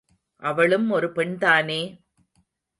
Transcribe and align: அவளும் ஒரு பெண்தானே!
அவளும் 0.41 0.89
ஒரு 0.89 1.07
பெண்தானே! 1.07 1.81